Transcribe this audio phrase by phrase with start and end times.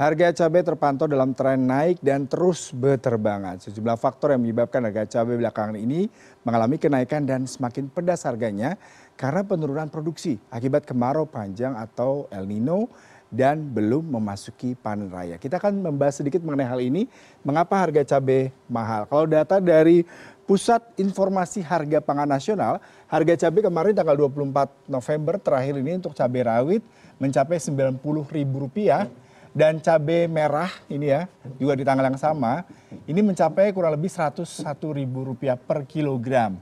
[0.00, 3.60] Harga cabai terpantau dalam tren naik dan terus berterbangan.
[3.60, 6.08] Sejumlah faktor yang menyebabkan harga cabai belakangan ini
[6.40, 8.80] mengalami kenaikan dan semakin pedas harganya
[9.20, 12.88] karena penurunan produksi akibat kemarau panjang atau El Nino
[13.28, 15.36] dan belum memasuki panen raya.
[15.36, 17.04] Kita akan membahas sedikit mengenai hal ini,
[17.44, 19.04] mengapa harga cabai mahal.
[19.04, 20.08] Kalau data dari
[20.48, 26.40] Pusat Informasi Harga Pangan Nasional, harga cabai kemarin tanggal 24 November terakhir ini untuk cabai
[26.40, 26.80] rawit
[27.20, 31.26] mencapai Rp90.000 dan cabai merah ini ya
[31.58, 32.62] juga di tanggal yang sama
[33.06, 36.58] ini mencapai kurang lebih Rp101.000 per kilogram.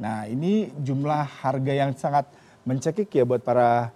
[0.00, 2.28] Nah ini jumlah harga yang sangat
[2.64, 3.92] mencekik ya buat para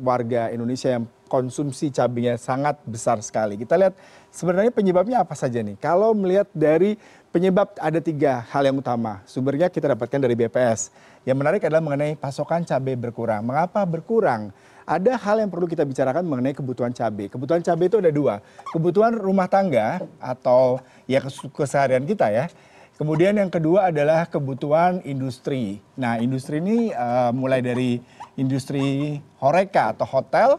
[0.00, 3.54] warga Indonesia yang konsumsi cabainya sangat besar sekali.
[3.54, 3.94] Kita lihat
[4.34, 5.78] sebenarnya penyebabnya apa saja nih.
[5.78, 6.98] Kalau melihat dari
[7.30, 9.22] penyebab ada tiga hal yang utama.
[9.30, 10.90] Sumbernya kita dapatkan dari BPS.
[11.22, 13.46] Yang menarik adalah mengenai pasokan cabai berkurang.
[13.46, 14.50] Mengapa berkurang?
[14.90, 17.30] Ada hal yang perlu kita bicarakan mengenai kebutuhan cabai.
[17.30, 18.42] Kebutuhan cabai itu ada dua.
[18.74, 21.22] Kebutuhan rumah tangga atau ya
[21.54, 22.50] keseharian kita ya.
[22.98, 25.78] Kemudian yang kedua adalah kebutuhan industri.
[25.94, 28.02] Nah industri ini uh, mulai dari
[28.34, 30.58] industri horeca atau hotel,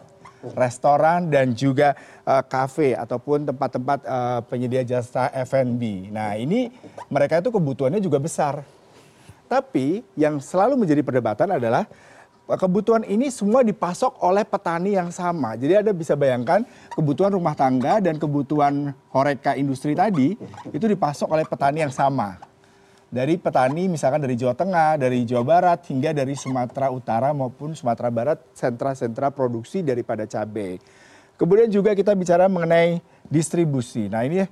[0.55, 1.93] restoran dan juga
[2.25, 6.07] uh, kafe ataupun tempat-tempat uh, penyedia jasa F&B.
[6.09, 6.71] Nah ini
[7.11, 8.63] mereka itu kebutuhannya juga besar.
[9.45, 11.83] Tapi yang selalu menjadi perdebatan adalah
[12.47, 15.55] kebutuhan ini semua dipasok oleh petani yang sama.
[15.55, 20.35] Jadi Anda bisa bayangkan kebutuhan rumah tangga dan kebutuhan horeca industri tadi
[20.73, 22.41] itu dipasok oleh petani yang sama.
[23.11, 28.07] Dari petani misalkan dari Jawa Tengah, dari Jawa Barat hingga dari Sumatera Utara maupun Sumatera
[28.07, 30.79] Barat sentra-sentra produksi daripada cabai.
[31.35, 34.07] Kemudian juga kita bicara mengenai distribusi.
[34.07, 34.47] Nah ini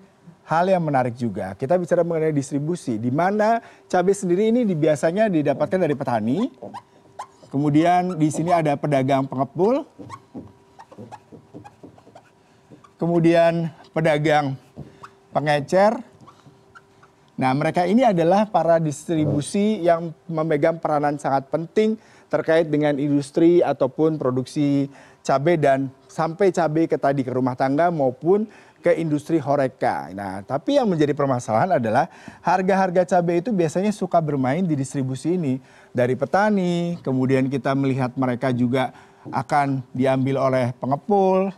[0.49, 1.53] hal yang menarik juga.
[1.53, 6.49] Kita bicara mengenai distribusi, di mana cabai sendiri ini biasanya didapatkan dari petani,
[7.49, 9.81] Kemudian di sini ada pedagang pengepul.
[13.01, 14.53] Kemudian pedagang
[15.33, 15.97] pengecer.
[17.39, 21.95] Nah, mereka ini adalah para distribusi yang memegang peranan sangat penting
[22.29, 24.91] terkait dengan industri ataupun produksi
[25.25, 28.45] cabai dan sampai cabai ke tadi ke rumah tangga maupun
[28.79, 30.07] ke industri horeca.
[30.15, 32.07] Nah, tapi yang menjadi permasalahan adalah
[32.39, 35.59] harga-harga cabai itu biasanya suka bermain di distribusi ini
[35.91, 38.95] dari petani, kemudian kita melihat mereka juga
[39.27, 41.51] akan diambil oleh pengepul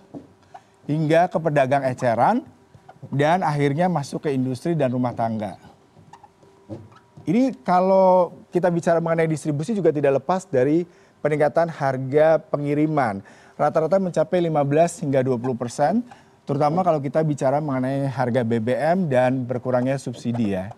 [0.90, 2.42] hingga ke pedagang eceran
[3.14, 5.58] dan akhirnya masuk ke industri dan rumah tangga.
[7.22, 10.90] Ini kalau kita bicara mengenai distribusi juga tidak lepas dari
[11.22, 13.22] peningkatan harga pengiriman.
[13.54, 16.02] Rata-rata mencapai 15 hingga 20 persen,
[16.46, 20.74] terutama kalau kita bicara mengenai harga BBM dan berkurangnya subsidi ya.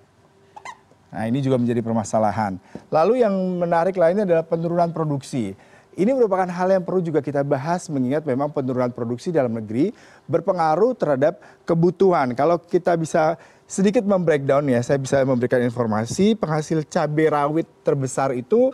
[1.14, 2.58] Nah ini juga menjadi permasalahan.
[2.90, 5.54] Lalu yang menarik lainnya adalah penurunan produksi.
[5.94, 9.94] Ini merupakan hal yang perlu juga kita bahas mengingat memang penurunan produksi dalam negeri
[10.26, 11.38] berpengaruh terhadap
[11.70, 12.34] kebutuhan.
[12.34, 13.38] Kalau kita bisa
[13.70, 18.74] sedikit membreakdown ya, saya bisa memberikan informasi penghasil cabai rawit terbesar itu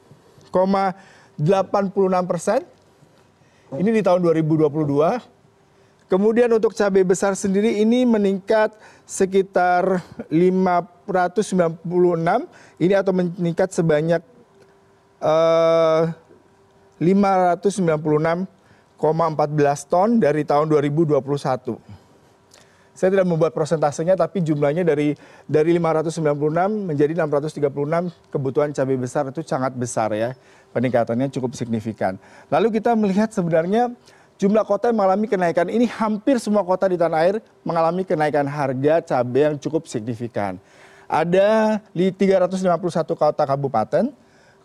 [2.26, 2.60] persen.
[3.68, 5.38] Ini di tahun 2022.
[6.08, 8.72] Kemudian untuk cabai besar sendiri ini meningkat
[9.04, 10.00] sekitar
[10.32, 11.84] 596
[12.80, 14.24] ini atau meningkat sebanyak
[15.20, 16.08] uh,
[16.96, 18.48] 596,14
[19.84, 21.97] ton dari tahun 2021
[22.98, 25.14] saya tidak membuat prosentasenya tapi jumlahnya dari
[25.46, 26.18] dari 596
[26.82, 27.70] menjadi 636
[28.34, 30.34] kebutuhan cabai besar itu sangat besar ya.
[30.74, 32.18] Peningkatannya cukup signifikan.
[32.50, 33.94] Lalu kita melihat sebenarnya
[34.42, 39.14] jumlah kota yang mengalami kenaikan ini hampir semua kota di tanah air mengalami kenaikan harga
[39.14, 40.58] cabai yang cukup signifikan.
[41.08, 44.12] ada di 351 kota kabupaten,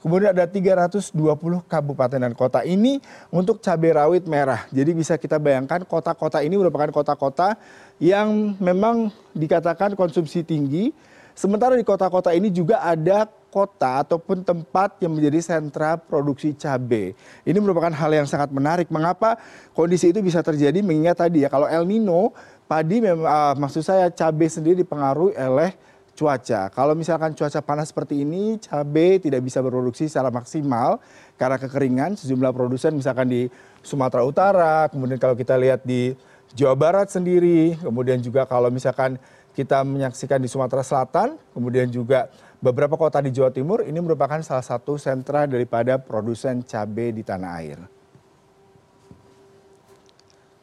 [0.03, 1.15] kemudian ada 320
[1.63, 3.00] kabupaten dan kota ini
[3.31, 4.67] untuk cabai rawit merah.
[4.67, 7.55] Jadi bisa kita bayangkan kota-kota ini merupakan kota-kota
[8.03, 10.91] yang memang dikatakan konsumsi tinggi.
[11.33, 17.13] Sementara di kota-kota ini juga ada kota ataupun tempat yang menjadi sentra produksi cabai.
[17.45, 18.89] Ini merupakan hal yang sangat menarik.
[18.89, 19.38] Mengapa
[19.77, 20.81] kondisi itu bisa terjadi?
[20.81, 22.33] Mengingat tadi ya kalau El Nino
[22.65, 25.73] padi memang uh, maksud saya cabai sendiri dipengaruhi oleh
[26.13, 26.69] cuaca.
[26.69, 31.01] Kalau misalkan cuaca panas seperti ini, cabai tidak bisa berproduksi secara maksimal
[31.38, 32.15] karena kekeringan.
[32.18, 33.42] Sejumlah produsen misalkan di
[33.81, 36.13] Sumatera Utara, kemudian kalau kita lihat di
[36.54, 39.18] Jawa Barat sendiri, kemudian juga kalau misalkan
[39.57, 42.30] kita menyaksikan di Sumatera Selatan, kemudian juga
[42.62, 47.51] beberapa kota di Jawa Timur, ini merupakan salah satu sentra daripada produsen cabai di tanah
[47.62, 47.80] air.